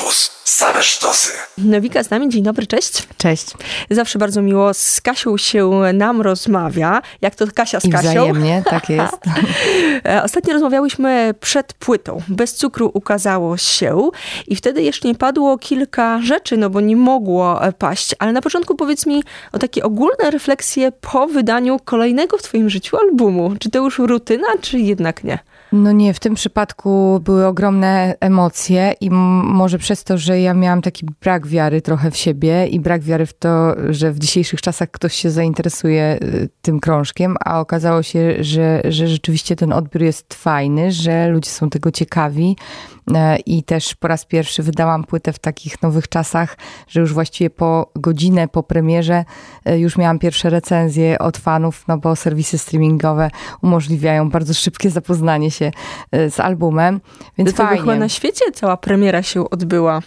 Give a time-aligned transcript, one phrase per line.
[0.00, 0.30] Campus.
[0.44, 1.32] Same sztosy.
[1.58, 3.02] Nowika z nami, dzień dobry, cześć.
[3.16, 3.46] Cześć.
[3.90, 7.02] Zawsze bardzo miło z Kasią się nam rozmawia.
[7.20, 8.08] Jak to Kasia z I Kasią?
[8.10, 9.16] wzajemnie, tak jest.
[10.06, 12.22] E, Ostatnio rozmawiałyśmy przed płytą.
[12.28, 14.08] Bez cukru ukazało się
[14.48, 18.14] i wtedy jeszcze nie padło kilka rzeczy, no bo nie mogło e, paść.
[18.18, 19.22] Ale na początku powiedz mi
[19.52, 23.52] o takie ogólne refleksje po wydaniu kolejnego w twoim życiu albumu.
[23.58, 25.38] Czy to już rutyna, czy jednak nie?
[25.72, 30.82] No nie, w tym przypadku były ogromne emocje i może przez to, że ja miałam
[30.82, 34.90] taki brak wiary trochę w siebie i brak wiary w to, że w dzisiejszych czasach
[34.90, 40.34] ktoś się zainteresuje y, tym krążkiem, a okazało się, że, że rzeczywiście ten odbiór jest
[40.34, 42.56] fajny, że ludzie są tego ciekawi
[43.14, 46.56] e, i też po raz pierwszy wydałam płytę w takich nowych czasach,
[46.88, 49.24] że już właściwie po godzinę po premierze
[49.64, 53.30] e, już miałam pierwsze recenzje od fanów, no bo serwisy streamingowe
[53.62, 55.59] umożliwiają bardzo szybkie zapoznanie się
[56.12, 57.00] e, z albumem,
[57.38, 57.80] więc tego fajnie.
[57.80, 60.00] chyba na świecie cała premiera się odbyła.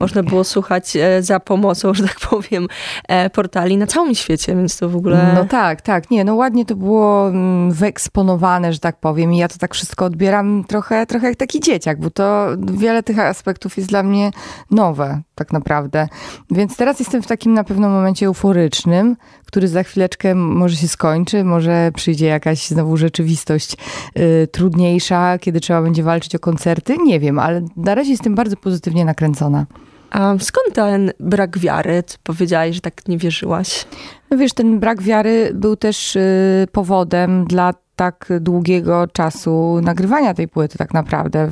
[0.00, 2.68] Można było słuchać e, za pomocą, że tak powiem,
[3.08, 5.32] e, portali na całym świecie, więc to w ogóle...
[5.34, 6.10] No tak, tak.
[6.10, 9.32] Nie, no ładnie to było mm, wyeksponowane, że tak powiem.
[9.32, 13.18] I ja to tak wszystko odbieram trochę, trochę jak taki dzieciak, bo to wiele tych
[13.18, 14.30] aspektów jest dla mnie
[14.70, 16.08] nowe, tak naprawdę.
[16.50, 21.44] Więc teraz jestem w takim na pewno momencie euforycznym, który za chwileczkę może się skończy,
[21.44, 23.76] może przyjdzie jakaś znowu rzeczywistość
[24.18, 24.99] y, trudniejsza,
[25.40, 26.96] kiedy trzeba będzie walczyć o koncerty.
[26.98, 29.66] Nie wiem, ale na razie jestem bardzo pozytywnie nakręcona.
[30.10, 32.02] A skąd ten brak wiary?
[32.02, 33.86] Ty powiedziałaś, że tak nie wierzyłaś.
[34.30, 40.48] No wiesz, ten brak wiary był też y, powodem dla tak długiego czasu nagrywania tej
[40.48, 41.50] płyty tak naprawdę.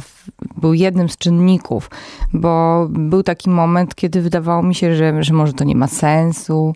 [0.57, 1.91] Był jednym z czynników,
[2.33, 6.75] bo był taki moment, kiedy wydawało mi się, że, że może to nie ma sensu,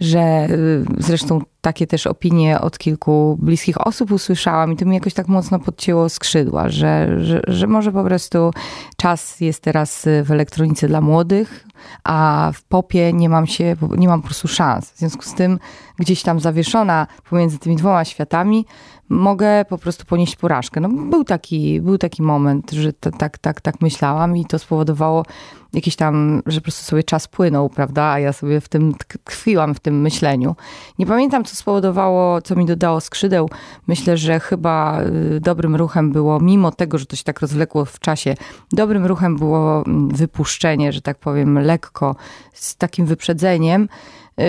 [0.00, 5.14] że y, zresztą takie też opinie od kilku bliskich osób usłyszałam i to mi jakoś
[5.14, 8.50] tak mocno podcięło skrzydła, że, że, że może po prostu
[8.96, 11.66] czas jest teraz y, w elektronice dla młodych,
[12.04, 14.90] a w popie nie mam się, nie mam po prostu szans.
[14.90, 15.58] W związku z tym
[15.98, 18.66] gdzieś tam zawieszona pomiędzy tymi dwoma światami
[19.12, 20.80] mogę po prostu ponieść porażkę.
[20.80, 25.24] No, był, taki, był taki moment, że to, tak, tak, tak myślałam i to spowodowało
[25.72, 29.74] jakiś tam, że po prostu sobie czas płynął, prawda, a ja sobie w tym tkwiłam,
[29.74, 30.56] w tym myśleniu.
[30.98, 33.50] Nie pamiętam, co spowodowało, co mi dodało skrzydeł.
[33.86, 37.98] Myślę, że chyba y, dobrym ruchem było, mimo tego, że to się tak rozwlekło w
[37.98, 38.34] czasie,
[38.72, 42.16] dobrym ruchem było mm, wypuszczenie, że tak powiem, lekko,
[42.52, 43.88] z takim wyprzedzeniem,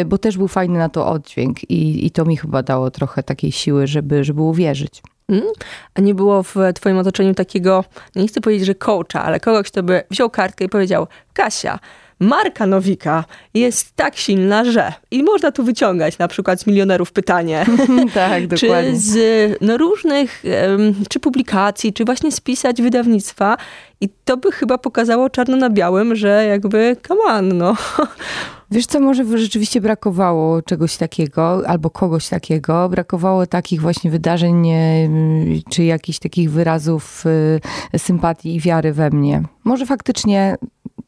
[0.05, 3.51] bo też był fajny na to oddźwięk i, i to mi chyba dało trochę takiej
[3.51, 5.01] siły, żeby, żeby uwierzyć.
[5.29, 5.43] Mm?
[5.93, 7.83] A nie było w twoim otoczeniu takiego,
[8.15, 11.79] nie chcę powiedzieć, że coacha, ale kogoś, kto by wziął kartkę i powiedział, Kasia,
[12.23, 13.23] marka Nowika
[13.53, 14.93] jest tak silna, że...
[15.11, 17.65] I można tu wyciągać na przykład z milionerów pytanie.
[18.13, 19.17] tak, czy z
[19.61, 20.43] no, różnych,
[21.09, 23.57] czy publikacji, czy właśnie spisać wydawnictwa
[24.01, 27.75] i to by chyba pokazało czarno na białym, że jakby come on, no.
[28.71, 32.89] Wiesz co, może rzeczywiście brakowało czegoś takiego, albo kogoś takiego.
[32.89, 34.67] Brakowało takich właśnie wydarzeń,
[35.69, 37.23] czy jakichś takich wyrazów
[37.93, 39.43] e, sympatii i wiary we mnie.
[39.63, 40.55] Może faktycznie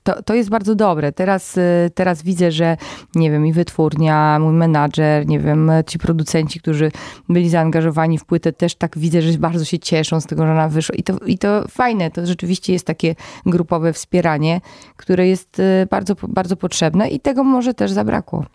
[0.06, 1.12] to, to jest bardzo dobre.
[1.12, 2.78] Teraz, e, teraz widzę, że
[3.16, 6.92] nie wiem, i wytwórnia, mój menadżer, nie wiem, ci producenci, którzy
[7.30, 10.70] byli zaangażowani w płytę, też tak widzę, że bardzo się cieszą z tego, że ona
[10.70, 10.96] wyszła.
[10.96, 14.62] I to, i to fajne, to rzeczywiście jest takie grupowe wspieranie,
[14.98, 18.46] które jest e, bardzo, bardzo potrzebne i tego może też zabrakło.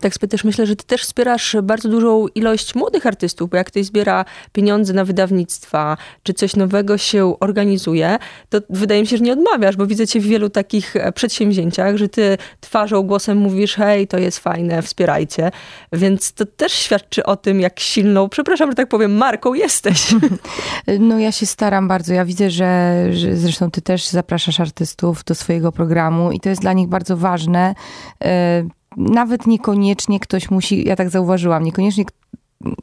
[0.00, 3.84] Tak też myślę, że ty też wspierasz bardzo dużą ilość młodych artystów, bo jak ktoś
[3.84, 8.18] zbiera pieniądze na wydawnictwa, czy coś nowego się organizuje,
[8.48, 11.96] to wydaje mi się, że nie odmawiasz, bo widzę cię w wielu takich e, przedsięwzięciach,
[11.96, 15.50] że ty twarzą, głosem mówisz, hej, to jest fajne, wspierajcie.
[15.92, 20.06] Więc to też świadczy o tym, jak silną, przepraszam, że tak powiem, marką jesteś.
[21.00, 22.14] No ja się staram bardzo.
[22.14, 26.60] Ja widzę, że, że zresztą ty też zapraszasz artystów do swojego programu i to jest
[26.60, 27.74] dla nich bardzo ważne.
[28.96, 32.04] Nawet niekoniecznie ktoś musi, ja tak zauważyłam, niekoniecznie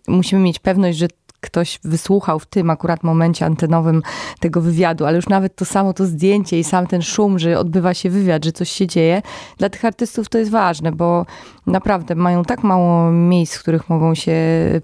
[0.07, 1.07] musimy mieć pewność, że
[1.44, 4.02] ktoś wysłuchał w tym akurat momencie antenowym
[4.40, 7.94] tego wywiadu, ale już nawet to samo to zdjęcie i sam ten szum, że odbywa
[7.94, 9.22] się wywiad, że coś się dzieje,
[9.58, 11.26] dla tych artystów to jest ważne, bo
[11.67, 14.35] naprawdę mają tak mało miejsc, w których mogą się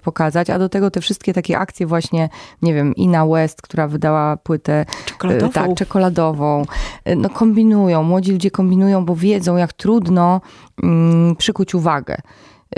[0.02, 2.28] pokazać, a do tego te wszystkie takie akcje właśnie,
[2.62, 5.52] nie wiem, Ina West, która wydała płytę Czekoladową.
[5.52, 6.64] tak, czekoladową.
[7.16, 10.40] No kombinują, młodzi ludzie kombinują, bo wiedzą, jak trudno
[10.82, 12.16] mm, przykuć uwagę.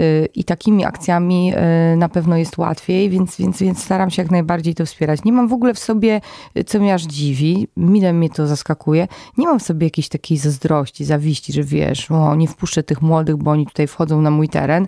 [0.00, 1.53] Y, i takimi akcjami
[1.93, 5.25] y, na pewno jest łatwiej, więc, więc, więc staram się jak najbardziej to wspierać.
[5.25, 6.21] Nie mam w ogóle w sobie,
[6.67, 9.09] co mnie aż dziwi, mile mnie to zaskakuje,
[9.39, 13.37] nie mam w sobie jakiejś takiej zazdrości, zawiści, że wiesz, o, nie wpuszczę tych młodych,
[13.37, 14.87] bo oni tutaj wchodzą na mój teren,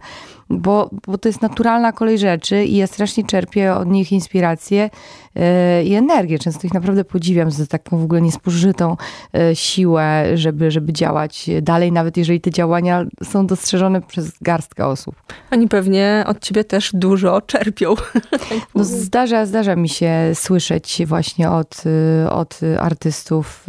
[0.51, 4.91] bo, bo to jest naturalna kolej rzeczy i ja strasznie czerpię od nich inspirację
[5.37, 6.39] e, i energię.
[6.39, 8.97] Często ich naprawdę podziwiam za taką w ogóle niespożytą
[9.35, 15.15] e, siłę, żeby, żeby działać dalej, nawet jeżeli te działania są dostrzeżone przez garstkę osób.
[15.51, 17.95] Oni pewnie od ciebie też dużo czerpią.
[18.75, 21.83] No zdarza, zdarza mi się słyszeć właśnie od,
[22.25, 23.67] e, od artystów,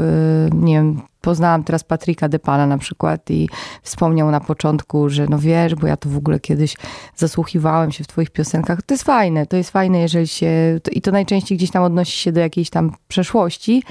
[0.53, 3.49] nie wiem, poznałam teraz Patryka Depana na przykład i
[3.81, 6.75] wspomniał na początku, że no wiesz, bo ja to w ogóle kiedyś
[7.15, 8.81] zasłuchiwałem się w twoich piosenkach.
[8.81, 12.31] To jest fajne, to jest fajne, jeżeli się, i to najczęściej gdzieś tam odnosi się
[12.31, 13.83] do jakiejś tam przeszłości.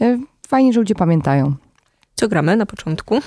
[0.00, 0.18] E,
[0.48, 1.54] fajnie, że ludzie pamiętają.
[2.14, 3.20] Co gramy na początku?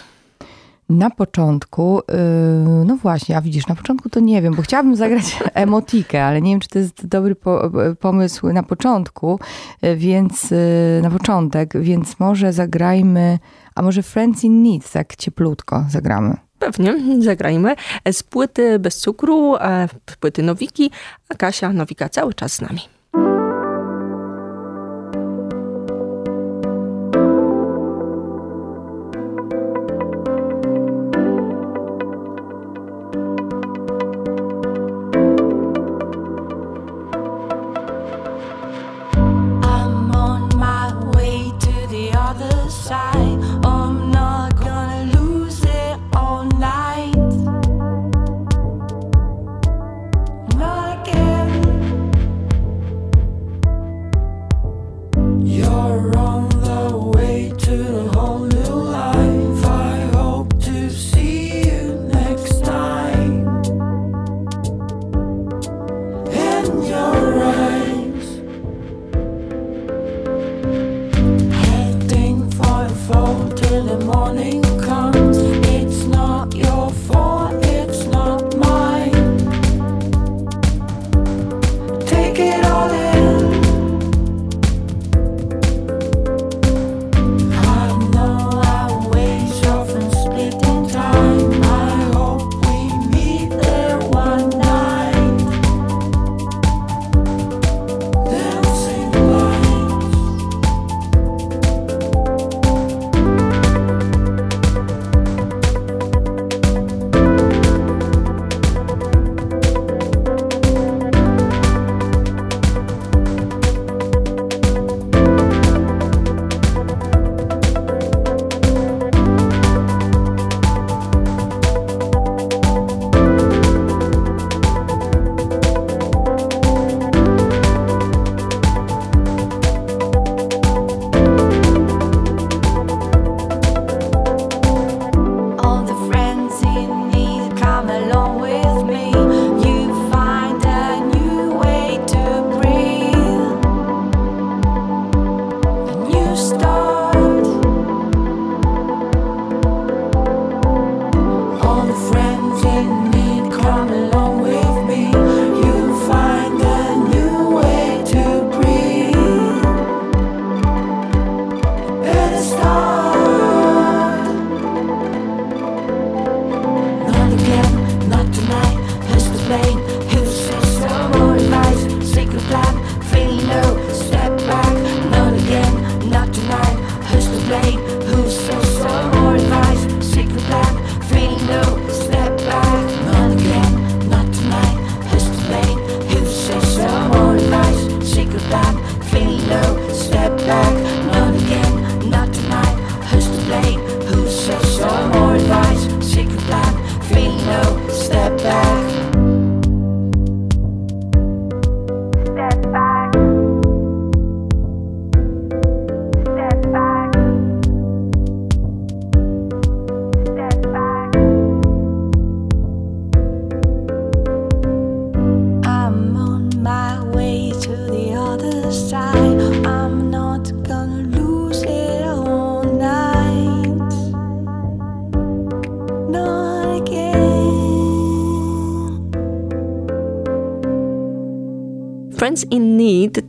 [0.90, 5.40] Na początku, yy, no właśnie, a widzisz, na początku to nie wiem, bo chciałabym zagrać
[5.54, 9.40] emotikę, ale nie wiem, czy to jest dobry po, pomysł na początku,
[9.82, 10.58] yy, więc yy,
[11.04, 13.40] na początek, więc może zagrajmy,
[13.76, 16.38] a może Friends in Need, tak cieplutko zagramy.
[16.60, 17.76] Pewnie, zagrajmy.
[18.12, 19.56] Z płyty bez cukru,
[20.12, 20.92] z płyty Nowiki,
[21.30, 22.95] a Kasia Nowika cały czas z nami.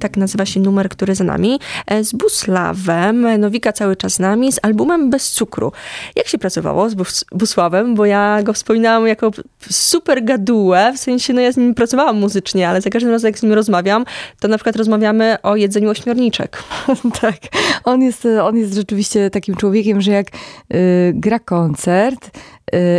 [0.06, 4.52] Tak nazywa się numer, który za nami, e, z Busławem, Nowika cały czas z nami,
[4.52, 5.72] z albumem Bez Cukru.
[6.16, 7.94] Jak się pracowało z Bus Busławem?
[7.94, 9.30] Bo ja go wspominałam jako
[9.70, 13.38] super gadułę, w sensie, no ja z nim pracowałam muzycznie, ale za każdym razem, jak
[13.38, 14.04] z nim rozmawiam,
[14.40, 16.62] to na przykład rozmawiamy o jedzeniu ośmiorniczek.
[17.20, 17.36] tak,
[17.84, 22.30] on jest, on jest rzeczywiście takim człowiekiem, że jak y, gra koncert,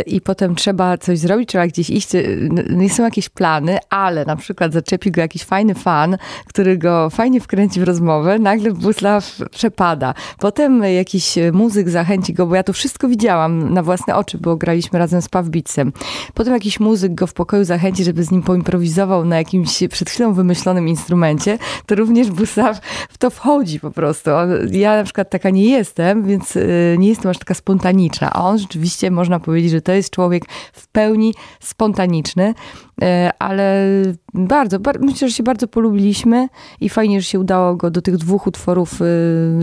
[0.06, 4.36] i potem trzeba coś zrobić, trzeba gdzieś iść, y, nie są jakieś plany, ale na
[4.36, 10.14] przykład zaczepi go jakiś fajny fan, który go fajnie wkręci w rozmowę, nagle Buslaw przepada.
[10.38, 14.98] Potem jakiś muzyk zachęci go, bo ja to wszystko widziałam na własne oczy, bo graliśmy
[14.98, 15.92] razem z Pawbicem.
[16.34, 20.32] Potem jakiś muzyk go w pokoju zachęci, żeby z nim poimprowizował na jakimś przed chwilą
[20.34, 24.30] wymyślonym instrumencie, to również Buslaw w to wchodzi po prostu.
[24.70, 28.58] Ja na przykład taka nie jestem, więc y, nie jestem aż taka spontaniczna, a on
[28.58, 32.54] rzeczywiście można powiedzieć, powiedzieć, że to jest człowiek w pełni spontaniczny,
[33.02, 33.86] e, ale
[34.34, 36.48] bardzo, bardzo, myślę, że się bardzo polubiliśmy
[36.80, 39.04] i fajnie, że się udało go do tych dwóch utworów e,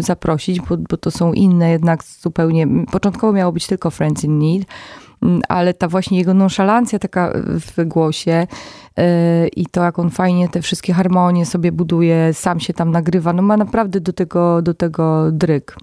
[0.02, 2.68] zaprosić, bo, bo to są inne jednak zupełnie.
[2.92, 4.68] Początkowo miało być tylko Friends in Need,
[5.50, 8.48] ale ta właśnie jego nonszalancja taka w głosie
[8.98, 13.34] e, i to, jak on fajnie te wszystkie harmonie sobie buduje, sam się tam nagrywa,
[13.34, 15.76] no ma naprawdę do tego, do tego dryk.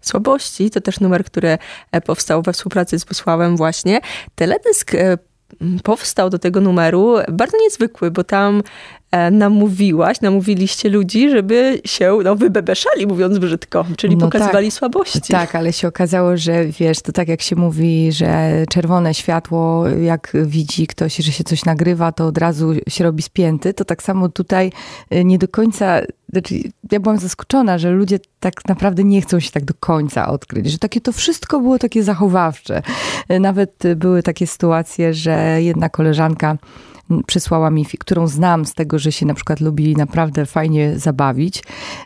[0.00, 1.58] Słabości to też numer, który
[1.92, 4.00] e, powstał we współpracy z Wysławem właśnie.
[4.34, 5.18] Teledysk e,
[5.82, 8.62] powstał do tego numeru bardzo niezwykły, bo tam
[9.30, 15.20] namówiłaś, namówiliście ludzi, żeby się no, wybebeszali, mówiąc brzydko, czyli no pokazywali tak, słabości.
[15.20, 20.32] Tak, ale się okazało, że wiesz, to tak jak się mówi, że czerwone światło, jak
[20.44, 24.28] widzi ktoś, że się coś nagrywa, to od razu się robi spięty, to tak samo
[24.28, 24.72] tutaj
[25.10, 26.00] nie do końca
[26.32, 26.54] znaczy,
[26.92, 30.78] ja byłam zaskoczona, że ludzie tak naprawdę nie chcą się tak do końca odkryć, że
[30.78, 32.82] takie to wszystko było takie zachowawcze.
[33.40, 36.56] Nawet były takie sytuacje, że jedna koleżanka
[37.26, 41.62] przysłała mi, którą znam z tego, że się na przykład lubi naprawdę fajnie zabawić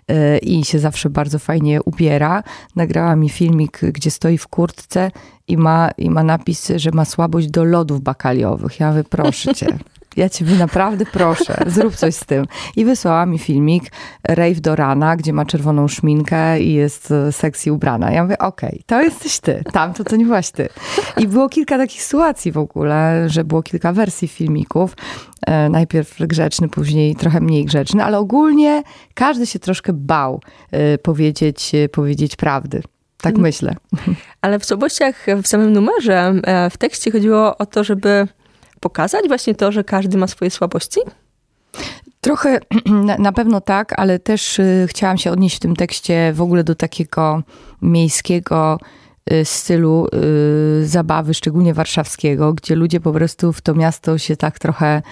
[0.09, 2.43] e, i się zawsze bardzo fajnie ubiera.
[2.77, 5.11] Nagrała mi filmik, gdzie stoi w kurtce
[5.49, 8.81] i ma, i ma napis, że ma słabość do lodów bakaliowych.
[8.81, 9.67] Ja wyproszę cię.
[10.16, 12.47] ja ciebie naprawdę proszę, zrób coś z tym.
[12.76, 13.85] I wysłała mi filmik
[14.28, 18.11] Rave do rana, gdzie ma czerwoną szminkę i jest e, sexy ubrana.
[18.11, 20.68] Ja mówię, okej, okay, to jesteś ty, tamto to nie byłaś ty.
[21.16, 24.97] I było kilka takich sytuacji w ogóle, że było kilka wersji filmików.
[25.47, 28.83] E, najpierw grzeczny, później trochę mniej grzeczny, ale ogólnie
[29.14, 30.40] każdy się troszkę bał
[30.71, 32.83] e, powiedzieć, powiedzieć prawdy.
[33.21, 33.42] Tak mm.
[33.42, 33.75] myślę.
[34.42, 36.35] Ale w słabościach w samym numerze,
[36.71, 38.28] w tekście chodziło o to, żeby
[38.85, 41.00] pokazać właśnie to, że każdy ma swoje słabości?
[42.21, 42.61] Trochę
[43.19, 46.75] na pewno tak, ale też y, chciałam się odnieść w tym tekście w ogóle do
[46.75, 47.43] takiego
[47.83, 48.79] miejskiego
[49.33, 50.07] y, stylu
[50.83, 55.03] y, zabawy, szczególnie warszawskiego, gdzie ludzie po prostu w to miasto się tak trochę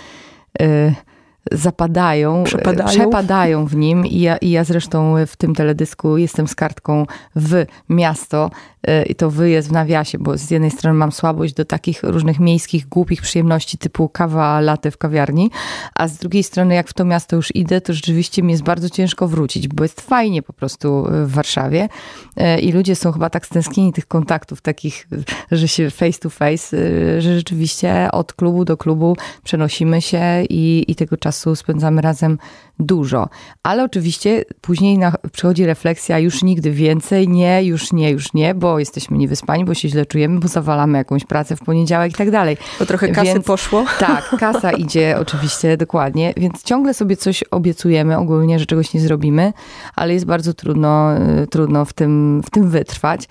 [1.52, 2.88] zapadają, przepadają.
[2.88, 7.06] przepadają w nim I ja, i ja zresztą w tym teledysku jestem z kartką
[7.36, 8.50] w miasto
[8.88, 12.02] Y, i to wy jest w nawiasie, bo z jednej strony mam słabość do takich
[12.02, 15.50] różnych miejskich, głupich przyjemności typu kawa, latte w kawiarni,
[15.94, 18.90] a z drugiej strony jak w to miasto już idę, to rzeczywiście mi jest bardzo
[18.90, 21.88] ciężko wrócić, bo jest fajnie po prostu w Warszawie
[22.36, 25.08] y, i ludzie są chyba tak stęsknieni tych kontaktów takich,
[25.50, 26.76] że się face to face,
[27.18, 32.38] że rzeczywiście od klubu do klubu przenosimy się i, i tego czasu spędzamy razem
[32.78, 33.28] dużo.
[33.62, 38.78] Ale oczywiście później na, przychodzi refleksja, już nigdy więcej, nie, już nie, już nie, bo
[38.78, 42.56] jesteśmy niewyspani, bo się źle czujemy, bo zawalamy jakąś pracę w poniedziałek i tak dalej.
[42.78, 43.84] Bo trochę kasy więc, poszło.
[43.98, 49.52] Tak, kasa idzie oczywiście, dokładnie, więc ciągle sobie coś obiecujemy ogólnie, że czegoś nie zrobimy,
[49.96, 53.28] ale jest bardzo trudno, y, trudno w tym, w tym wytrwać.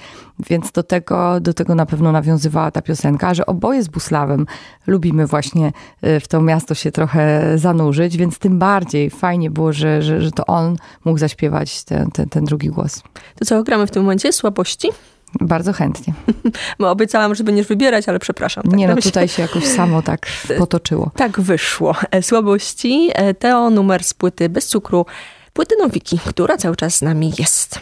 [0.49, 4.45] Więc do tego, do tego na pewno nawiązywała ta piosenka, że oboje z Buslawem
[4.87, 5.71] lubimy właśnie
[6.05, 10.31] y, w to miasto się trochę zanurzyć, więc tym bardziej fajnie było, że, że, że
[10.31, 13.03] to on mógł zaśpiewać ten, ten, ten drugi głos.
[13.39, 14.33] To co, gramy w tym momencie?
[14.33, 14.89] Słabości?
[15.39, 16.13] Bardzo chętnie.
[16.79, 18.63] Bo obiecałam, że będziesz wybierać, ale przepraszam.
[18.63, 20.27] Tak nie no, tutaj się jakoś samo tak
[20.59, 21.11] potoczyło.
[21.15, 21.95] Tak wyszło.
[22.11, 23.09] E, słabości.
[23.13, 25.05] E, Teo numer z płyty bez cukru.
[25.53, 27.79] Płyty Nowiki, która cały czas z nami jest.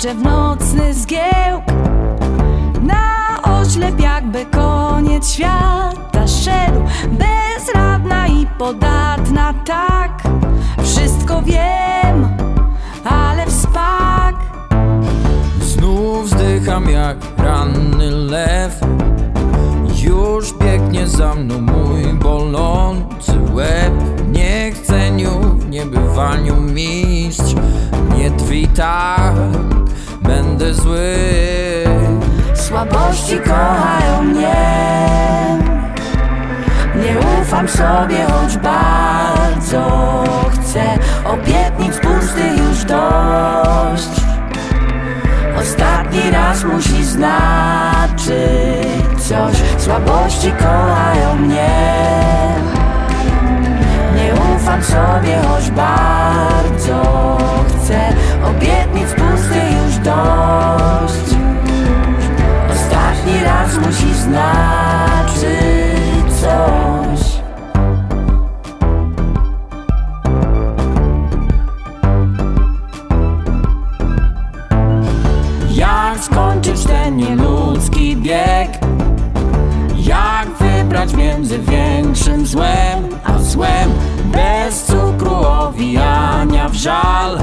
[0.00, 1.64] skacze w nocny zgiełk
[2.82, 6.80] Na oślep jakby koniec świata szedł.
[7.10, 10.22] Bezradna i podatna tak.
[10.82, 12.28] Wszystko wiem,
[13.04, 14.34] ale wspak
[15.60, 18.80] Znów zdycham jak ranny lew.
[20.02, 23.92] Już biegnie za mną mój bolący łeb.
[24.32, 27.54] Nie chceniu, nie bywaniu mistrz.
[28.16, 29.34] Nie twita
[30.30, 31.14] będę zły.
[32.54, 34.54] Słabości kochają mnie.
[36.96, 39.84] Nie ufam sobie, choć bardzo
[40.50, 40.82] chcę
[41.24, 44.20] Obietnic pustych już dość.
[45.60, 48.30] Ostatni raz musi znaczyć
[49.28, 49.56] coś.
[49.78, 51.70] Słabości kochają mnie.
[54.16, 58.12] Nie ufam sobie, choć bardzo chcę
[60.04, 61.34] dość
[62.72, 65.50] Ostatni raz musi znaczyć
[66.40, 67.40] coś
[75.74, 78.78] Jak skończyć ten nieludzki bieg?
[79.96, 83.90] Jak wybrać między większym złem a złem?
[84.24, 87.38] Bez cukru owijania w żal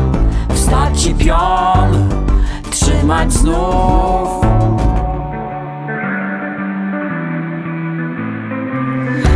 [0.49, 2.09] Wstać i pion,
[2.69, 4.29] trzymać znów.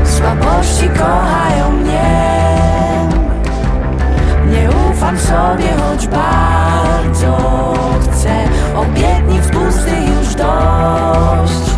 [0.03, 2.31] Słabości kochają mnie.
[4.51, 7.37] Nie ufam sobie, choć bardzo
[8.01, 8.29] chcę.
[8.75, 11.71] Obietnic pustych już dość.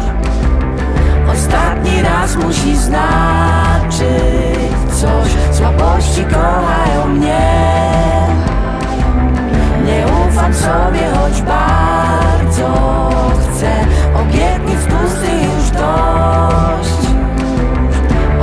[1.33, 4.03] Ostatni raz musi znaczyć
[5.01, 5.57] coś.
[5.57, 7.62] Słabości kochają mnie
[10.63, 12.69] sobie, choć bardzo
[13.41, 13.71] chcę.
[14.21, 17.01] Obietnic pustych już dość.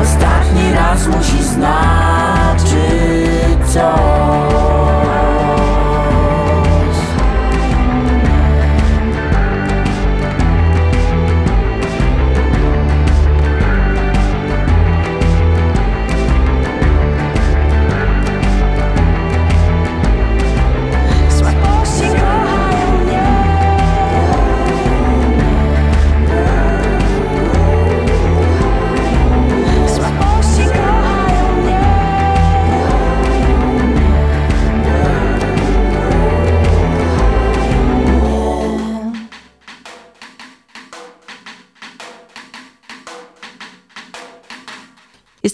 [0.01, 2.81] Ostatni raz musi znaczyć
[3.73, 4.10] coś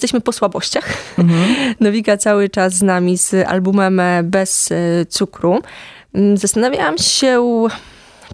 [0.06, 0.88] Jesteśmy po słabościach.
[1.80, 5.60] Nowika cały czas z nami z albumem Bez e, cukru.
[6.14, 7.42] Mm, Zastanawiałam się,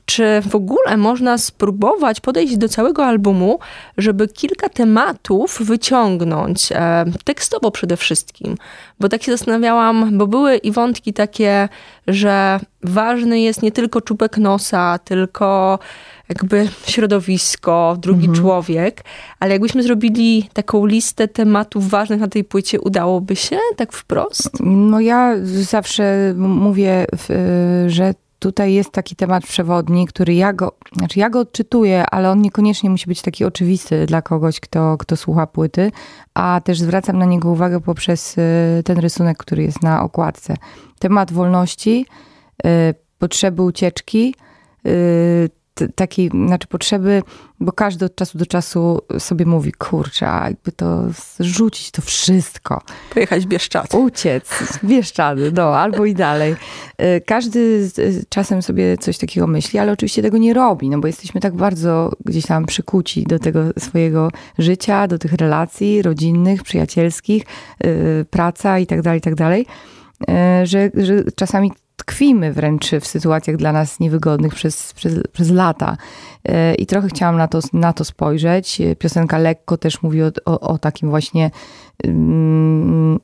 [0.07, 3.59] czy w ogóle można spróbować podejść do całego albumu,
[3.99, 8.57] żeby kilka tematów wyciągnąć, e, tekstowo przede wszystkim.
[9.01, 11.69] Bo tak się zastanawiałam, bo były i wątki takie,
[12.07, 15.79] że ważny jest nie tylko czubek nosa, tylko
[16.33, 19.05] jakby środowisko, drugi człowiek,
[19.41, 24.51] ale jakbyśmy zrobili taką listę tematów ważnych na tej płycie, udałoby się tak wprost?
[24.61, 27.07] No ja zawsze mówię,
[27.87, 32.43] że tutaj jest taki temat przewodni, który ja go, znaczy ja go odczytuję, ale on
[32.43, 35.93] niekoniecznie musi być taki oczywisty dla kogoś, kto, kto słucha płyty,
[36.35, 40.57] a też zwracam na niego uwagę poprzez y, ten rysunek, który jest na okładce.
[40.99, 42.07] Temat wolności,
[42.67, 42.69] y,
[43.19, 44.35] potrzeby ucieczki,
[44.87, 45.51] y,
[45.95, 47.23] takiej, znaczy potrzeby,
[47.61, 51.05] bo każdy od czasu do czasu sobie mówi, kurczę, a jakby to
[51.39, 52.83] zrzucić to wszystko
[53.15, 53.95] Pojechać w Bieszczad.
[53.95, 54.51] uciec
[54.85, 56.57] Bieszczady, no, albo i dalej.
[57.03, 61.07] Y, Każdy y, czasem sobie coś takiego myśli, ale oczywiście tego nie robi, no bo
[61.07, 67.43] jesteśmy tak bardzo gdzieś tam przykuci do tego swojego życia, do tych relacji rodzinnych, przyjacielskich,
[67.85, 69.67] y, praca i tak dalej, i tak dalej,
[70.65, 71.73] że, że czasami
[72.05, 75.97] tkwimy wręcz w sytuacjach dla nas niewygodnych przez, przez, przez lata.
[76.49, 78.83] Y, I trochę chciałam na to, na to spojrzeć.
[78.99, 81.51] Piosenka lekko też mówi o, o, o takim właśnie
[82.05, 83.19] mm,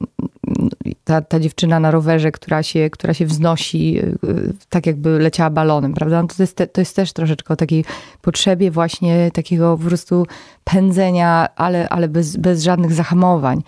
[1.04, 5.94] ta, ta dziewczyna na rowerze, która się, która się wznosi, y, tak jakby leciała balonem,
[5.94, 6.22] prawda?
[6.22, 7.84] No to, jest te, to jest też troszeczkę o takiej
[8.22, 10.26] potrzebie właśnie takiego po prostu
[10.64, 13.62] pędzenia, ale, ale bez, bez żadnych zahamowań.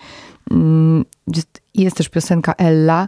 [0.51, 3.07] Mm, Jest, jest też piosenka Ella,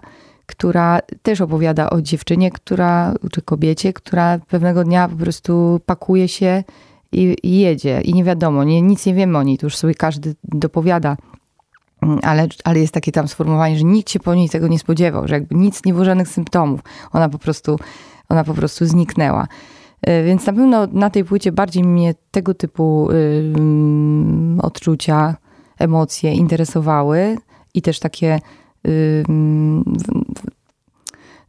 [0.53, 6.63] która też opowiada o dziewczynie, która, czy kobiecie, która pewnego dnia po prostu pakuje się
[7.11, 8.01] i, i jedzie.
[8.01, 11.17] I nie wiadomo, nie, nic nie wiemy o niej, to już sobie każdy dopowiada.
[12.01, 15.27] Mm, Ale, ale jest takie tam sformułowanie, że nikt się po niej tego nie spodziewał,
[15.27, 16.79] że jakby nic, nie było żadnych symptomów.
[17.11, 17.79] Ona po prostu,
[18.29, 19.47] ona po prostu zniknęła.
[20.09, 23.09] Y, Więc na pewno na tej płycie bardziej mnie tego typu
[24.61, 25.35] odczucia,
[25.79, 27.37] emocje interesowały
[27.73, 28.39] i też takie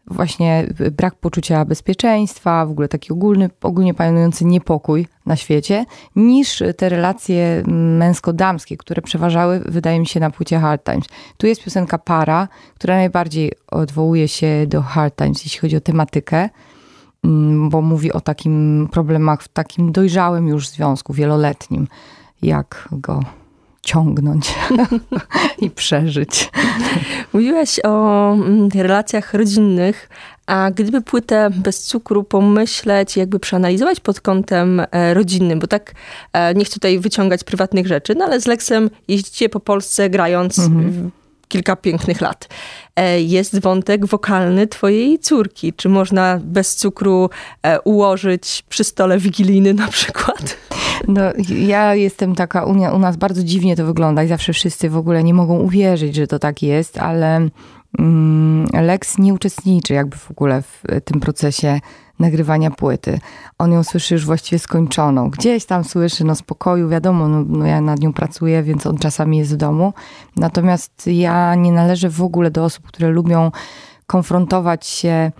[0.06, 5.84] właśnie brak poczucia bezpieczeństwa, w ogóle taki ogólny, ogólnie panujący niepokój na świecie,
[6.16, 7.62] niż te relacje
[7.98, 11.04] męsko-damskie, które przeważały, wydaje mi się, na płycie Hard Times.
[11.36, 16.48] Tu jest piosenka Para, która najbardziej odwołuje się do Hard Times, jeśli chodzi o tematykę,
[17.24, 21.88] mm, bo mówi o takim problemach w takim dojrzałym już związku, wieloletnim,
[22.42, 23.20] jak go
[23.84, 24.54] ciągnąć
[25.64, 26.50] i przeżyć.
[27.32, 30.08] Mówiłaś o mm, relacjach rodzinnych,
[30.46, 35.94] a gdyby płytę bez cukru pomyśleć, jakby przeanalizować pod kątem e, rodzinnym, bo tak
[36.32, 40.60] e, nie chcę tutaj wyciągać prywatnych rzeczy, no ale z Leksem jeździcie po Polsce grając
[40.60, 41.23] w
[41.54, 42.48] kilka pięknych lat.
[42.96, 45.72] E, Jest wątek wokalny twojej córki.
[45.72, 47.30] Czy można bez cukru
[47.62, 50.56] e, ułożyć przy stole wigilijny na przykład?
[51.08, 54.96] No, ja jestem taka, u, u nas bardzo dziwnie to wygląda i zawsze wszyscy w
[54.96, 57.48] ogóle nie mogą uwierzyć, że to tak jest, ale
[57.98, 61.80] mm, Lex nie uczestniczy jakby w ogóle w tym procesie
[62.18, 63.18] nagrywania płyty.
[63.58, 65.30] On ją słyszy już właściwie skończoną.
[65.30, 69.38] Gdzieś tam słyszy, no spokoju, wiadomo, no, no ja nad nią pracuję, więc on czasami
[69.38, 69.92] jest w domu.
[70.36, 73.50] Natomiast ja nie należę w ogóle do osób, które lubią
[74.06, 75.32] konfrontować się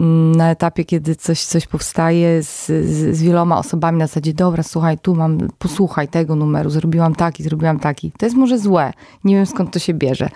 [0.00, 4.62] mm, na etapie, kiedy coś, coś powstaje z, z, z wieloma osobami na zasadzie, dobra,
[4.62, 8.12] słuchaj, tu mam, posłuchaj tego numeru, zrobiłam taki, zrobiłam taki.
[8.18, 8.92] To jest może złe,
[9.24, 10.28] nie wiem skąd to się bierze,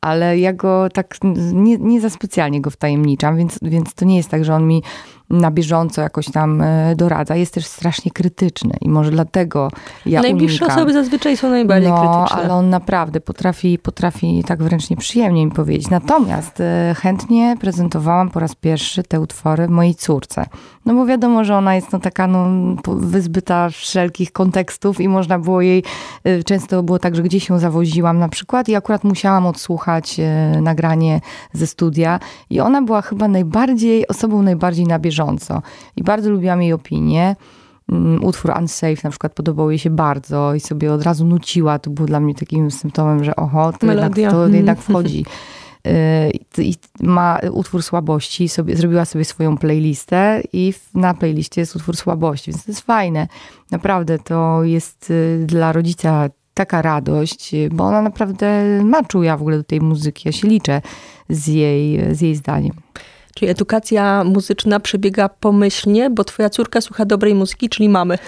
[0.00, 1.18] ale ja go tak
[1.52, 4.82] nie, nie za specjalnie go wtajemniczam, więc, więc to nie jest tak, że on mi
[5.30, 7.36] na bieżąco jakoś tam e, doradza.
[7.36, 9.70] Jest też strasznie krytyczny i może dlatego
[10.06, 10.78] ja Najbliższe unikam.
[10.78, 12.44] osoby zazwyczaj są najbardziej no, krytyczne.
[12.44, 15.90] ale on naprawdę potrafi, potrafi tak wręcz nieprzyjemnie mi powiedzieć.
[15.90, 20.46] Natomiast e, chętnie prezentowałam po raz pierwszy te utwory mojej córce.
[20.86, 22.46] No bo wiadomo, że ona jest no, taka no,
[22.86, 25.82] wyzbyta wszelkich kontekstów i można było jej,
[26.24, 30.20] e, często było tak, że gdzieś ją zawoziłam na przykład i akurat musiałam odsłuchać
[30.62, 31.20] nagranie
[31.52, 35.13] ze studia i ona była chyba najbardziej, osobą najbardziej na bieżąco.
[35.96, 37.36] I bardzo lubiłam jej opinię.
[37.92, 41.78] Mm, Utwór Unsafe na przykład podobał jej się bardzo i sobie od razu nuciła.
[41.78, 44.54] To było dla mnie takim symptomem, że oho, to, jednak, to Mhm.
[44.54, 45.24] jednak wchodzi.
[45.86, 51.96] Y, I ma utwór słabości, sobie, zrobiła sobie swoją playlistę i na playliście jest utwór
[51.96, 53.28] słabości, więc to jest fajne.
[53.70, 59.40] Naprawdę to jest y, dla rodzica taka radość, y, bo ona naprawdę ma czuja w
[59.40, 60.28] ogóle do tej muzyki.
[60.28, 60.82] Ja się liczę
[61.28, 62.72] z jej, z jej zdaniem.
[63.34, 68.18] Czyli edukacja muzyczna przebiega pomyślnie, bo twoja córka słucha dobrej muzyki, czyli mamy.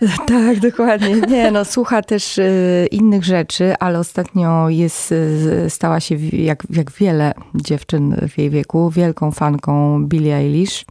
[0.26, 1.14] Tak, dokładnie.
[1.14, 6.90] Nie, no słucha też y, innych rzeczy, ale ostatnio jest, y, stała się, jak, jak
[6.90, 10.84] wiele dziewczyn w jej wieku, wielką fanką Billie Eilish.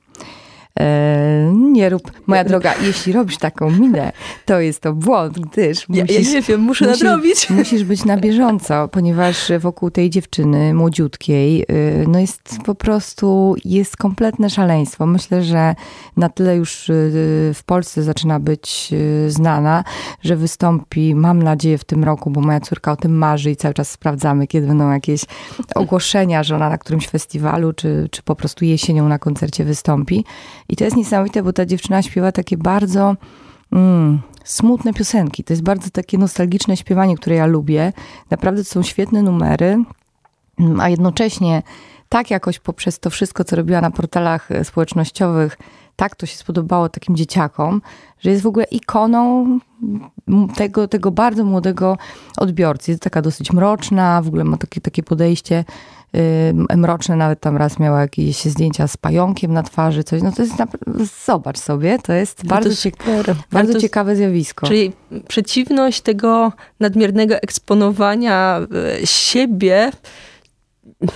[0.80, 4.12] E, nie rób, moja droga, jeśli robisz taką minę,
[4.46, 7.50] to jest to błąd, gdyż Ja, musisz, ja nie wiem, muszę musisz- nadrobić.
[7.50, 13.98] Musisz być na bieżąco, ponieważ wokół tej dziewczyny młodziutkiej, y, no jest po prostu, jest
[13.98, 15.06] kompletne szaleństwo.
[15.06, 15.76] Myślę, że
[16.18, 16.94] na tyle już y,
[17.54, 19.84] w Polsce zaczyna być y, znana,
[20.24, 23.74] że wystąpi, mam nadzieję, w tym roku, bo moja córka o tym marzy i cały
[23.74, 25.22] czas sprawdzamy, kiedy będą jakieś
[25.76, 30.26] ogłoszenia, że ona na którymś festiwalu, czy, czy po prostu jesienią na koncercie wystąpi.
[30.72, 33.16] I to jest niesamowite, bo ta dziewczyna śpiewa takie bardzo
[33.72, 35.44] mm, smutne piosenki.
[35.44, 37.94] To jest bardzo takie nostalgiczne śpiewanie, które ja lubię.
[38.30, 39.84] Naprawdę to są świetne numery,
[40.60, 41.64] mm, a jednocześnie
[42.10, 45.58] tak jakoś poprzez to wszystko, co robiła na portalach e, społecznościowych,
[45.96, 47.82] tak to się spodobało takim dzieciakom,
[48.20, 49.46] że jest w ogóle ikoną
[50.28, 51.98] m, tego, tego bardzo młodego
[52.38, 52.92] odbiorcy.
[52.92, 55.66] Jest taka dosyć mroczna, w ogóle ma takie, takie podejście
[56.78, 60.22] mroczne, nawet tam raz miała jakieś zdjęcia z pająkiem na twarzy, coś.
[60.22, 60.54] No to jest,
[61.26, 63.36] zobacz sobie, to jest bardzo, to ciek- super.
[63.52, 64.68] bardzo ciekawe zjawisko.
[64.68, 64.92] Czyli
[65.28, 68.60] przeciwność tego nadmiernego eksponowania
[69.02, 69.92] e, siebie.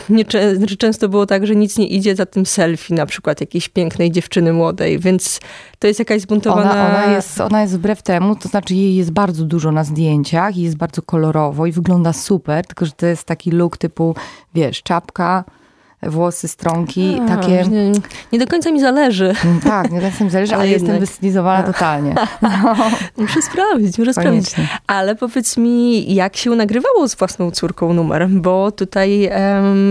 [0.10, 3.70] Nie, znaczy często było tak, że nic nie idzie za tym selfie, na przykład jakiejś
[3.70, 5.40] pięknej dziewczyny młodej, więc
[5.80, 6.72] to jest jakaś zbuntowana...
[6.72, 10.58] Ona, ona, jest, ona jest wbrew temu, to znaczy jej jest bardzo dużo na zdjęciach
[10.58, 14.16] i jest bardzo kolorowo i wygląda super, tylko że to jest taki look typu,
[14.54, 15.44] wiesz, czapka,
[16.04, 17.64] włosy, stronki, takie...
[17.70, 17.92] Nie,
[18.34, 19.34] nie do końca mi zależy.
[19.46, 22.16] Mm, Tak, nie tak mi zależy, ale, Ale jestem wystylizowana totalnie.
[23.18, 24.54] Muszę sprawdzić, muszę sprawdzić.
[24.54, 24.78] Koniecznie.
[24.88, 28.30] Ale powiedz mi, jak się nagrywało z własną córką numer?
[28.30, 29.30] Bo tutaj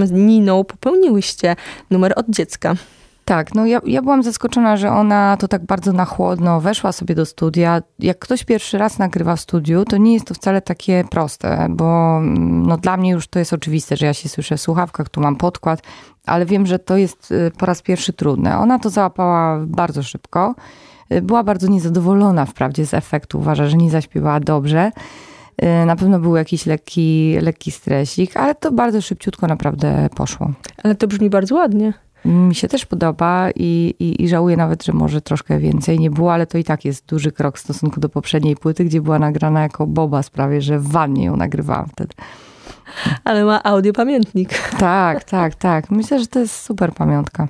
[0.04, 1.56] z Niną popełniłyście
[1.90, 2.74] numer od dziecka.
[3.24, 7.14] Tak, no ja, ja byłam zaskoczona, że ona to tak bardzo na chłodno weszła sobie
[7.14, 7.82] do studia.
[7.98, 12.18] Jak ktoś pierwszy raz nagrywa w studiu, to nie jest to wcale takie proste, bo
[12.18, 15.20] mm, no, dla mnie już to jest oczywiste, że ja się słyszę w słuchawkach, tu
[15.20, 15.82] mam podkład,
[16.26, 18.58] ale wiem, że to jest y, po raz pierwszy trudne.
[18.58, 20.54] Ona to załapała bardzo szybko.
[21.12, 24.92] Y, Była bardzo niezadowolona wprawdzie z efektu, uważa, że nie zaśpiewała dobrze.
[25.62, 30.50] Y, Na pewno był jakiś lekki, lekki stresik, ale to bardzo szybciutko naprawdę poszło.
[30.82, 31.92] Ale to brzmi bardzo ładnie.
[32.24, 36.32] Mi się też podoba i, i, i żałuję nawet, że może troszkę więcej nie było,
[36.32, 39.62] ale to i tak jest duży krok w stosunku do poprzedniej płyty, gdzie była nagrana
[39.62, 42.14] jako Boba sprawie, że w wannie ją nagrywałam wtedy.
[43.24, 44.70] Ale ma audiopamiętnik.
[44.78, 45.90] Tak, tak, tak.
[45.90, 47.48] Myślę, że to jest super pamiątka.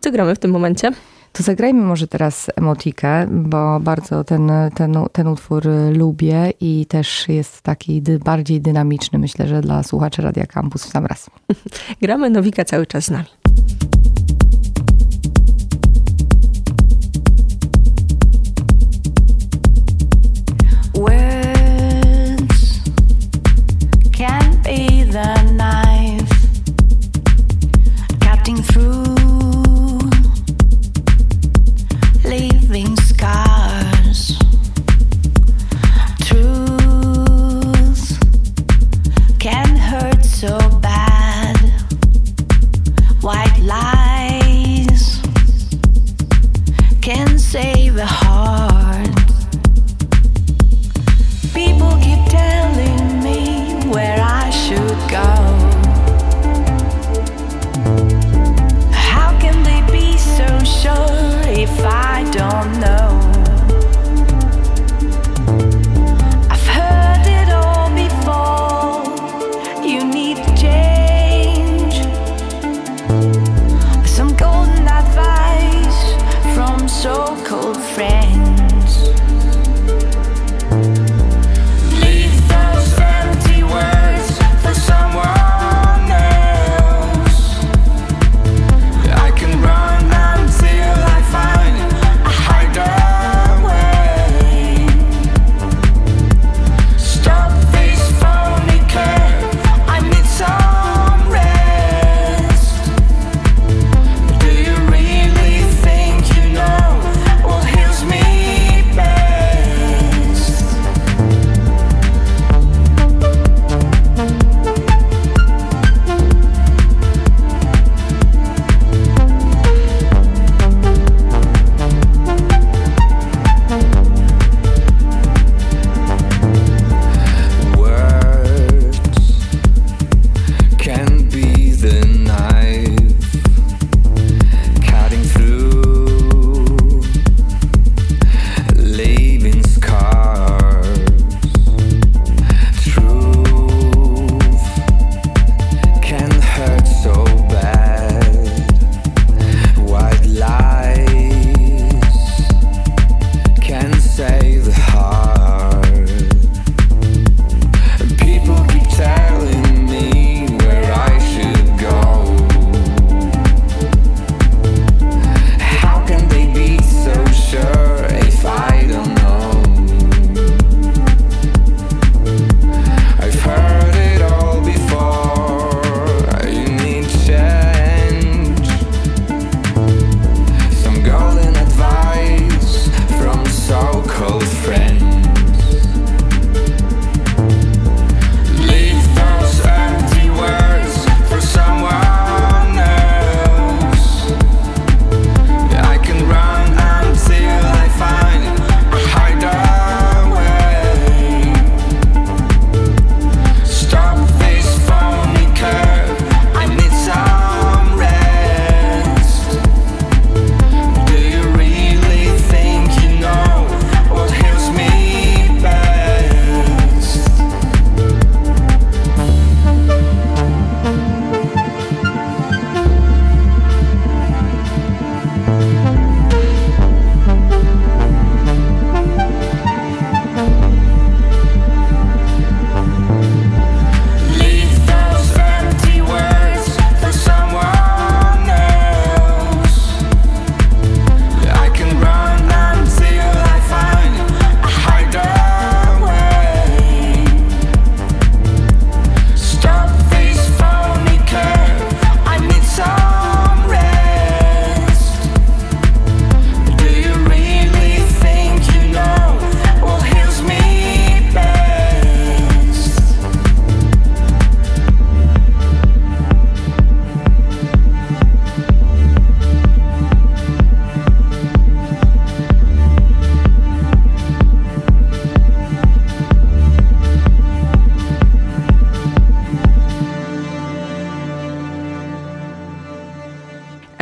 [0.00, 0.92] Co gramy w tym momencie?
[1.32, 7.62] To zagrajmy może teraz Emotikę, bo bardzo ten, ten, ten utwór lubię i też jest
[7.62, 11.30] taki dy, bardziej dynamiczny, myślę, że dla słuchaczy Radia Campus w sam raz.
[12.02, 13.39] Gramy Nowika cały czas z nami.
[43.70, 45.20] lies
[47.00, 48.19] can save a heart.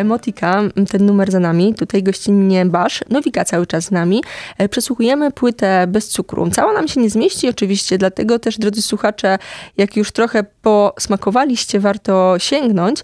[0.08, 4.22] Emotika, ten numer za nami, tutaj gościnnie Basz, Nowika cały czas z nami.
[4.58, 6.50] E, przesłuchujemy płytę bez cukru.
[6.50, 9.38] Cała nam się nie zmieści oczywiście, dlatego też, drodzy słuchacze,
[9.76, 13.00] jak już trochę posmakowaliście, warto sięgnąć.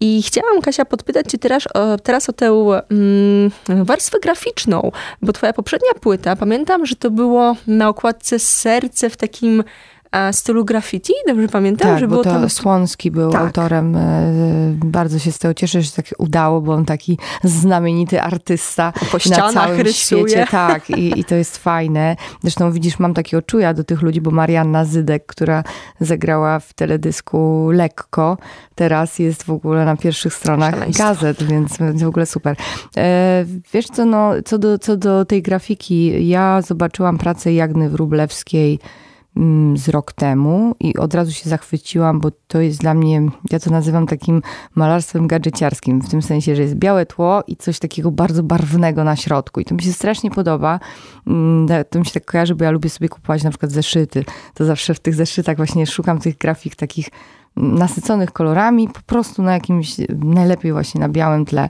[0.00, 2.46] I chciałam, Kasia, podpytać cię teraz o, teraz o tę
[2.90, 3.50] mm,
[3.84, 4.90] warstwę graficzną,
[5.22, 9.64] bo twoja poprzednia płyta, pamiętam, że to było na okładce serce w takim
[10.32, 11.90] stylu graffiti, dobrze pamiętam?
[11.90, 12.50] Tak, że bo było to tam...
[12.50, 13.40] Słonski był Tak.
[13.40, 13.96] autorem.
[13.96, 14.22] e,
[14.84, 19.18] Bardzo się z tego cieszę, że się tak udało, bo on taki znamienity artysta Po
[19.30, 20.22] na całym rysuje.
[20.28, 20.46] świecie.
[20.50, 22.16] Tak, i, i to jest fajne.
[22.42, 25.64] Zresztą widzisz, mam takiego czuja do tych ludzi, bo Marianna Zydek, która
[26.00, 28.38] zagrała w teledysku Lekko,
[28.74, 31.04] teraz jest w ogóle na pierwszych stronach Szaleństwo.
[31.04, 32.56] gazet, więc w ogóle super.
[32.96, 38.78] E, wiesz co, no, co, do, co do tej grafiki, ja zobaczyłam pracę Jagny Wróblewskiej
[39.74, 43.70] z rok temu i od razu się zachwyciłam, bo to jest dla mnie, ja to
[43.70, 44.42] nazywam takim
[44.74, 49.16] malarstwem gadżeciarskim, w tym sensie, że jest białe tło i coś takiego bardzo barwnego na
[49.16, 50.80] środku i to mi się strasznie podoba.
[51.26, 54.24] Mm, To mi się tak kojarzy, bo ja lubię sobie kupować na przykład zeszyty.
[54.54, 57.08] To zawsze w tych zeszytach właśnie szukam tych grafik takich
[57.56, 61.68] nasyconych kolorami, po prostu na jakimś, najlepiej właśnie na białym tle.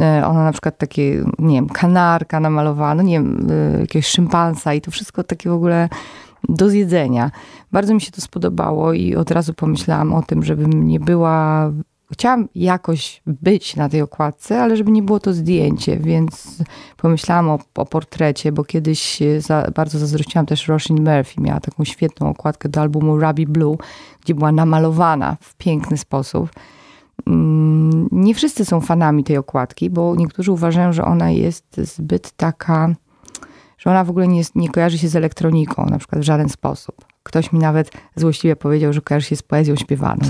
[0.00, 4.74] E, Ona na przykład takie, nie wiem, kanarka namalowana, no nie wiem, e, jakiegoś szympansa
[4.74, 5.88] i to wszystko takie w ogóle
[6.48, 7.30] do zjedzenia.
[7.72, 11.70] Bardzo mi się to spodobało i od razu pomyślałam o tym, żebym nie była.
[12.12, 16.58] Chciałam jakoś być na tej okładce, ale żeby nie było to zdjęcie, więc
[16.96, 21.40] pomyślałam o, o portrecie, bo kiedyś e, za, bardzo zazdrościłam też Roisin Murphy.
[21.40, 23.76] Miała taką świetną okładkę do albumu Ruby Blue,
[24.24, 26.50] gdzie była namalowana w piękny sposób.
[27.26, 32.94] Mm, Nie wszyscy są fanami tej okładki, bo niektórzy uważają, że ona jest zbyt taka,
[33.84, 36.48] że ona w ogóle nie, jest, nie kojarzy się z elektroniką, na przykład w żaden
[36.48, 37.04] sposób.
[37.22, 40.22] Ktoś mi nawet złośliwie powiedział, że kojarzy się z poezją śpiewaną.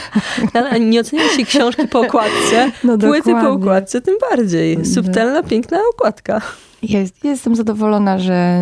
[0.54, 3.48] Ale nie ocenia się książki po okładce, No płyty po dokładnie.
[3.48, 4.86] okładce tym bardziej.
[4.86, 6.40] Subtelna, piękna okładka.
[6.82, 8.58] Jest, jestem zadowolona, że.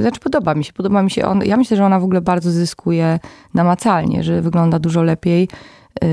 [0.00, 0.72] Znaczy, podoba mi się.
[0.72, 1.42] Podoba mi się on.
[1.44, 3.18] Ja myślę, że ona w ogóle bardzo zyskuje
[3.54, 5.48] namacalnie, że wygląda dużo lepiej,
[6.02, 6.08] yy,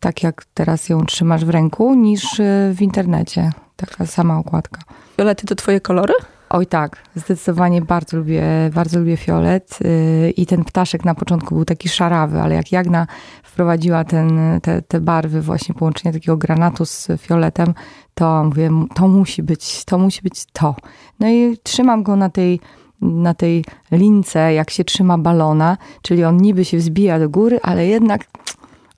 [0.00, 2.44] tak jak teraz ją trzymasz w ręku, niż yy,
[2.74, 3.50] w internecie.
[3.76, 4.80] Taka sama okładka.
[5.18, 6.14] Violety to twoje kolory?
[6.50, 8.42] Oj tak, zdecydowanie bardzo lubię,
[8.74, 13.06] bardzo lubię fiolet yy, i ten ptaszek na początku był taki szarawy, ale jak Jagna
[13.42, 17.74] wprowadziła ten, te, te barwy, właśnie połączenie takiego granatu z fioletem,
[18.14, 20.74] to mówię, to musi być, to musi być to.
[21.20, 22.60] No i trzymam go na tej,
[23.00, 27.86] na tej lince, jak się trzyma balona, czyli on niby się wzbija do góry, ale
[27.86, 28.24] jednak,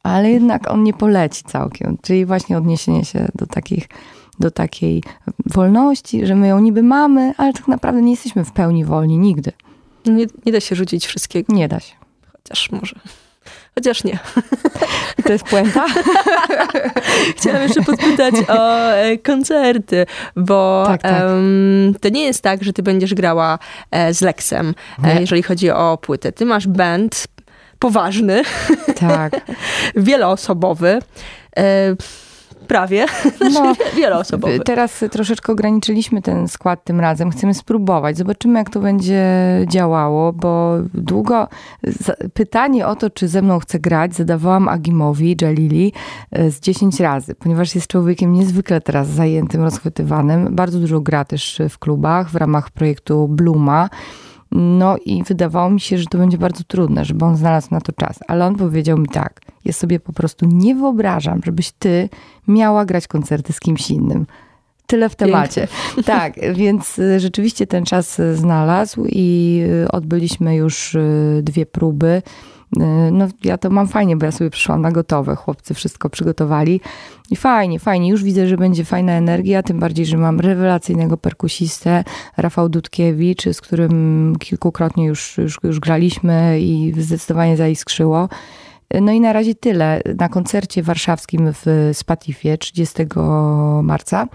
[0.03, 1.99] ale jednak on nie poleci całkiem.
[2.03, 3.89] Czyli właśnie odniesienie się do takich
[4.41, 5.03] do takiej
[5.47, 9.53] wolności, że my ją niby mamy, ale tak naprawdę nie jesteśmy w pełni wolni nigdy.
[10.07, 11.95] Nie, nie da się rzucić wszystkiego, Nie da się.
[12.33, 12.97] chociaż może.
[13.75, 14.19] Chociaż nie.
[15.25, 15.87] To jest puenta?
[17.37, 21.23] Chciałam jeszcze podpytać o e, koncerty, bo Tak, tak.
[21.23, 23.59] em, to nie jest tak, że ty będziesz grała
[23.91, 24.75] e, z Lexem,
[25.05, 26.33] e, jeżeli chodzi o płytę.
[26.33, 27.27] Ty masz band
[27.79, 28.43] poważny,
[28.97, 29.33] Tak.
[29.97, 30.99] wieloosobowy,
[31.57, 31.97] e,
[32.71, 33.07] prawie,
[33.55, 34.61] No, wieloosobowy.
[34.61, 37.31] teraz troszeczkę ograniczyliśmy ten skład tym razem.
[37.31, 38.17] Chcemy spróbować.
[38.17, 39.25] Zobaczymy, jak to będzie
[39.69, 41.49] działało, bo długo
[42.35, 45.93] pytanie o to, czy ze mną chce grać, zadawałam Agimowi, Jalili
[46.33, 50.55] e, z 10 razy, ponieważ jest człowiekiem niezwykle teraz zajętym, rozchwytywanym.
[50.55, 53.89] Bardzo dużo gra też w klubach w ramach projektu Bluma.
[54.53, 57.93] No i wydawało mi się, że to będzie bardzo trudne, żeby on znalazł na to
[57.93, 58.19] czas.
[58.29, 62.09] Ale on powiedział mi tak, ja sobie po prostu nie wyobrażam, żebyś ty
[62.49, 64.27] miała grać koncerty z kimś innym.
[64.87, 65.69] Tyle w temacie.
[66.05, 70.97] Tak, więc y, rzeczywiście ten czas y, znalazł i y, odbyliśmy już
[71.43, 72.23] dwie próby.
[72.77, 75.37] Y, No, ja to mam fajnie, bo ja sobie przyszłam na gotowe.
[75.37, 76.81] Chłopcy wszystko przygotowali.
[77.31, 78.09] I fajnie, fajnie.
[78.09, 82.05] Już widzę, że będzie fajna energia, tym bardziej, że mam rewelacyjnego perkusistę,
[82.37, 88.29] Rafał Dudkiewicz, z którym kilkukrotnie już, już, już graliśmy i zdecydowanie zaiskrzyło.
[89.01, 90.03] No i na razie tyle.
[90.19, 93.03] Na koncercie warszawskim w Spatifie 30
[93.83, 94.29] marca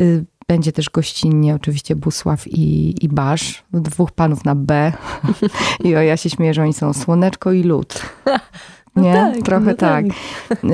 [0.00, 4.92] y, będzie też gościnnie oczywiście Busław i, i Basz, dwóch panów na B.
[5.84, 8.02] I o, ja się śmieję, że oni są słoneczko i lód.
[8.96, 9.12] Nie?
[9.12, 10.04] tak, Trochę no tak.
[10.48, 10.64] tak.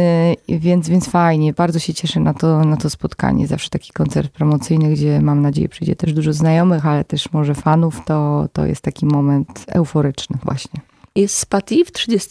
[0.49, 3.47] Y, Więc, więc fajnie, bardzo się cieszę na to, na to spotkanie.
[3.47, 8.05] Zawsze taki koncert promocyjny, gdzie mam nadzieję przyjdzie też dużo znajomych, ale też może fanów,
[8.05, 10.81] to, to jest taki moment euforyczny właśnie.
[11.17, 12.29] Jest Spatif 30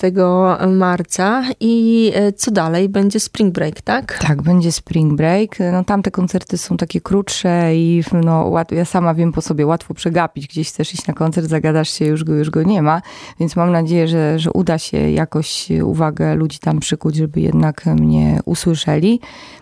[0.68, 2.90] marca i e, co dalej?
[2.90, 4.20] Będzie Spring Break, tak?
[4.20, 5.58] Tak, będzie Spring Break.
[5.72, 10.48] No, tamte koncerty są takie krótsze i no, ja sama wiem po sobie, łatwo przegapić.
[10.48, 13.02] Gdzieś chcesz iść na koncert, zagadasz się, już go, już go nie ma.
[13.40, 18.40] Więc mam nadzieję, że, że uda się jakoś uwagę ludzi tam przykuć, żeby jednak mnie
[18.46, 19.20] usłyszeli.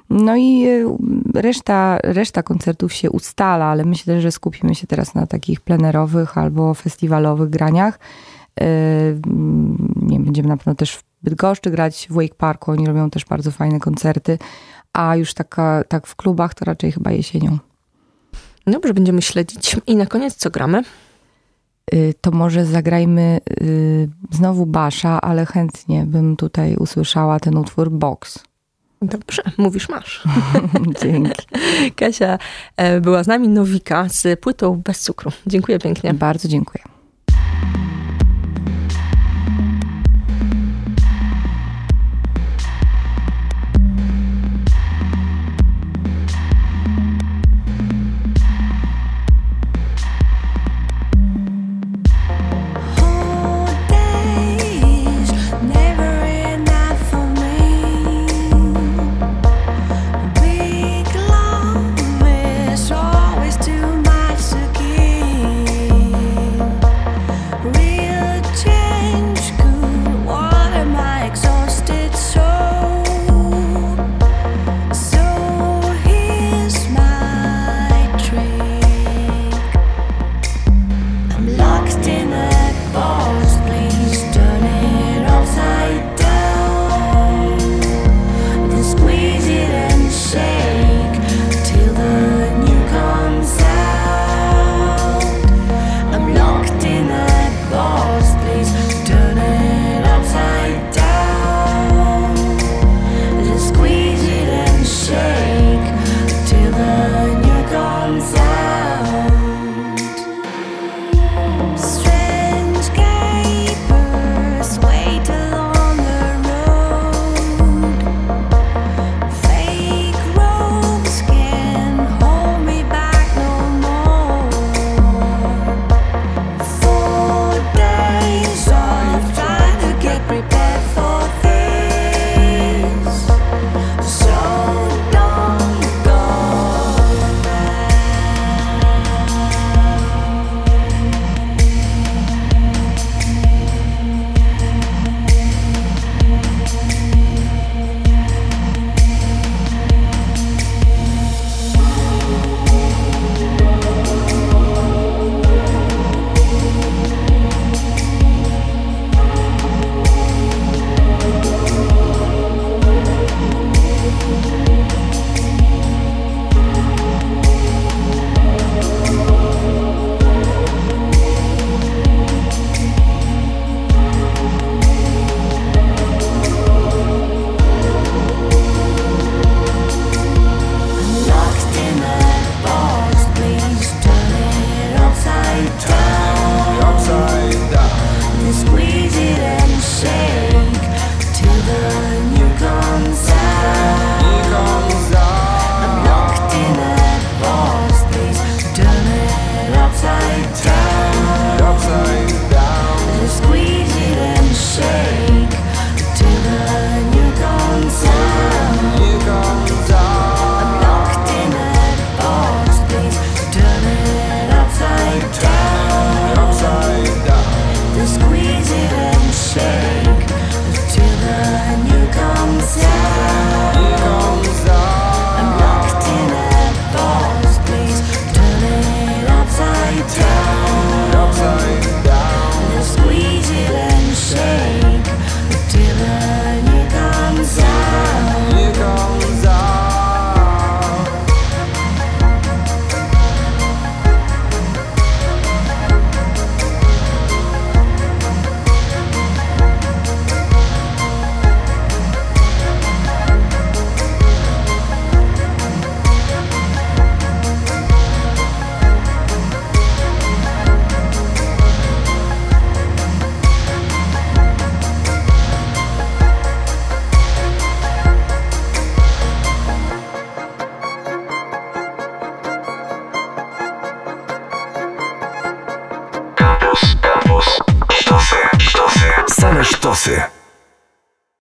[0.10, 0.98] No i e,
[1.42, 6.74] reszta, reszta koncertów się ustala, ale myślę, że skupimy się teraz na takich plenerowych albo
[6.74, 8.00] festiwalowych graniach.
[8.62, 8.66] E,
[9.96, 13.52] nie będziemy na pewno też w Bydgoszczy grać w Wake Parku, oni robią też bardzo
[13.52, 14.38] fajne koncerty,
[14.94, 17.58] a już taka, tak w klubach to raczej chyba jesienią.
[18.68, 19.76] Dobrze, będziemy śledzić.
[19.88, 20.84] I na koniec co gramy?
[21.92, 23.40] E, to może zagrajmy
[24.32, 28.44] znowu Basza, ale chętnie bym tutaj usłyszała ten utwór Box.
[29.04, 30.24] Dobrze, mówisz masz.
[31.02, 31.48] Dzięki.
[31.96, 32.38] Kasia
[32.78, 35.32] e, była z nami, Nowika, z płytą bez cukru.
[35.48, 36.14] Dziękuję pięknie.
[36.14, 36.93] Bardzo dziękuję.